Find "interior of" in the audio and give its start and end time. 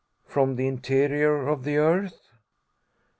0.65-1.63